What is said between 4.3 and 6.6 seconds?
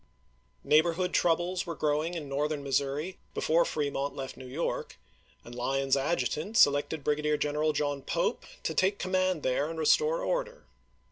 New York; and Lyon's adjutant